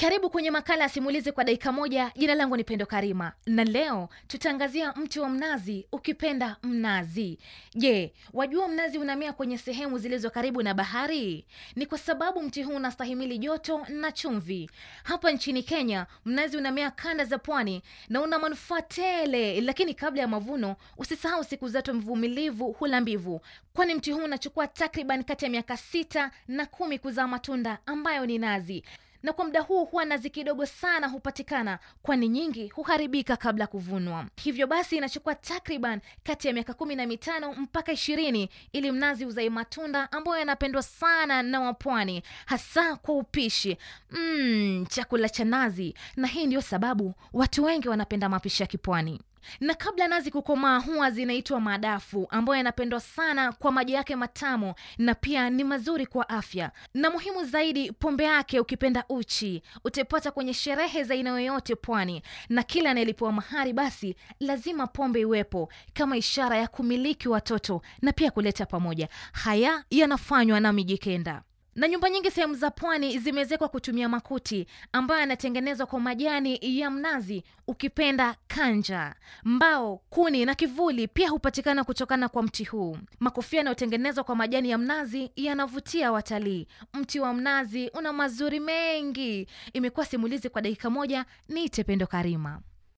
Karibu 0.00 0.30
kwenye 0.30 0.50
makala 0.50 0.82
ya 0.82 0.88
simulizi 0.88 1.32
kwa 1.32 1.44
dakika 1.44 1.72
moja. 1.72 2.12
Jina 2.16 2.34
langu 2.34 2.56
ni 2.56 2.64
Pendo 2.64 2.86
Karima 2.86 3.32
na 3.46 3.64
leo 3.64 4.08
tutaangazia 4.26 4.92
mti 4.92 5.20
wa 5.20 5.28
mnazi, 5.28 5.86
ukipenda 5.92 6.56
mnazi. 6.62 7.38
Je, 7.74 8.12
wajua 8.32 8.68
mnazi 8.68 8.98
unamea 8.98 9.32
kwenye 9.32 9.58
sehemu 9.58 9.98
zilizo 9.98 10.30
karibu 10.30 10.62
na 10.62 10.74
bahari? 10.74 11.46
Ni 11.76 11.86
kwa 11.86 11.98
sababu 11.98 12.42
mti 12.42 12.62
huu 12.62 12.76
unastahimili 12.76 13.38
joto 13.38 13.86
na 13.88 14.12
chumvi. 14.12 14.70
Hapa 15.04 15.30
nchini 15.30 15.62
Kenya, 15.62 16.06
mnazi 16.24 16.56
unamea 16.56 16.90
kanda 16.90 17.24
za 17.24 17.38
pwani 17.38 17.82
na 18.08 18.20
una 18.22 18.38
manufaa 18.38 18.82
tele, 18.82 19.60
lakini 19.60 19.94
kabla 19.94 20.22
ya 20.22 20.28
mavuno, 20.28 20.76
usisahau 20.98 21.44
siku 21.44 21.68
zote 21.68 21.92
mvumilivu 21.92 22.72
hula 22.72 23.00
mbivu, 23.00 23.40
kwani 23.72 23.94
mti 23.94 24.12
huu 24.12 24.24
unachukua 24.24 24.66
takriban 24.66 25.24
kati 25.24 25.44
ya 25.44 25.50
miaka 25.50 25.76
sita 25.76 26.30
na 26.48 26.66
kumi 26.66 26.98
kuzaa 26.98 27.26
matunda 27.26 27.78
ambayo 27.86 28.26
ni 28.26 28.38
nazi 28.38 28.84
na 29.22 29.32
kwa 29.32 29.44
muda 29.44 29.60
huu 29.60 29.84
huwa 29.84 30.04
nazi 30.04 30.30
kidogo 30.30 30.66
sana 30.66 31.08
hupatikana, 31.08 31.78
kwani 32.02 32.28
nyingi 32.28 32.68
huharibika 32.68 33.36
kabla 33.36 33.66
kuvunwa. 33.66 34.26
Hivyo 34.36 34.66
basi 34.66 34.96
inachukua 34.96 35.34
takriban 35.34 36.00
kati 36.22 36.48
ya 36.48 36.54
miaka 36.54 36.74
kumi 36.74 36.96
na 36.96 37.06
mitano 37.06 37.52
mpaka 37.54 37.92
ishirini 37.92 38.50
ili 38.72 38.92
mnazi 38.92 39.26
uzae 39.26 39.50
matunda 39.50 40.12
ambayo 40.12 40.38
yanapendwa 40.38 40.82
sana 40.82 41.42
na 41.42 41.60
wapwani, 41.60 42.22
hasa 42.46 42.96
kwa 42.96 43.14
upishi. 43.14 43.76
Mm, 44.10 44.86
chakula 44.88 45.28
cha 45.28 45.44
nazi, 45.44 45.94
na 46.16 46.26
hii 46.26 46.46
ndio 46.46 46.60
sababu 46.62 47.14
watu 47.32 47.64
wengi 47.64 47.88
wanapenda 47.88 48.28
mapishi 48.28 48.62
ya 48.62 48.66
kipwani 48.66 49.20
na 49.60 49.74
kabla 49.74 50.08
nazi 50.08 50.30
kukomaa 50.30 50.78
huwa 50.78 51.10
zinaitwa 51.10 51.60
madafu 51.60 52.26
ambayo 52.30 52.56
yanapendwa 52.56 53.00
sana 53.00 53.52
kwa 53.52 53.72
maji 53.72 53.92
yake 53.92 54.16
matamu 54.16 54.74
na 54.98 55.14
pia 55.14 55.50
ni 55.50 55.64
mazuri 55.64 56.06
kwa 56.06 56.28
afya, 56.28 56.70
na 56.94 57.10
muhimu 57.10 57.44
zaidi, 57.44 57.92
pombe 57.92 58.24
yake 58.24 58.60
ukipenda 58.60 59.04
uchi 59.08 59.62
utaipata 59.84 60.30
kwenye 60.30 60.54
sherehe 60.54 61.04
za 61.04 61.14
aina 61.14 61.30
yoyote 61.30 61.74
pwani, 61.74 62.22
na 62.48 62.62
kila 62.62 62.90
anayelipewa 62.90 63.32
mahari 63.32 63.72
basi 63.72 64.16
lazima 64.40 64.86
pombe 64.86 65.20
iwepo 65.20 65.72
kama 65.94 66.16
ishara 66.16 66.56
ya 66.58 66.68
kumiliki 66.68 67.28
watoto 67.28 67.82
na 68.02 68.12
pia 68.12 68.30
kuleta 68.30 68.66
pamoja. 68.66 69.08
Haya 69.32 69.84
yanafanywa 69.90 70.60
na 70.60 70.72
Mijikenda 70.72 71.42
na 71.76 71.88
nyumba 71.88 72.10
nyingi 72.10 72.30
sehemu 72.30 72.54
za 72.54 72.70
pwani 72.70 73.18
zimeezekwa 73.18 73.68
kutumia 73.68 74.08
makuti 74.08 74.66
ambayo 74.92 75.20
yanatengenezwa 75.20 75.86
kwa 75.86 76.00
majani 76.00 76.58
ya 76.62 76.90
mnazi, 76.90 77.44
ukipenda 77.66 78.36
kanja. 78.48 79.14
Mbao, 79.44 79.96
kuni 80.10 80.44
na 80.44 80.54
kivuli 80.54 81.08
pia 81.08 81.28
hupatikana 81.30 81.84
kutokana 81.84 82.28
kwa 82.28 82.42
mti 82.42 82.64
huu. 82.64 82.98
Makofia 83.20 83.58
yanayotengenezwa 83.58 84.24
kwa 84.24 84.36
majani 84.36 84.70
ya 84.70 84.78
mnazi 84.78 85.30
yanavutia 85.36 86.12
watalii. 86.12 86.66
Mti 86.94 87.20
wa 87.20 87.34
mnazi 87.34 87.88
una 87.94 88.12
mazuri 88.12 88.60
mengi. 88.60 89.48
Imekuwa 89.72 90.06
simulizi 90.06 90.48
kwa 90.48 90.62
dakika 90.62 90.90
moja. 90.90 91.24
Niite 91.48 91.84
Pendo 91.84 92.06
Karima. 92.06 92.60